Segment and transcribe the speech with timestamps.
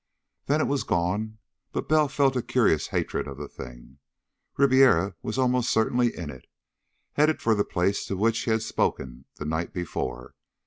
[0.47, 1.37] Then it was gone,
[1.73, 3.99] but Bell felt a curious hatred of the thing.
[4.57, 6.45] Ribiera was almost certainly in it,
[7.13, 10.33] headed for the place to which he had spoken the night before.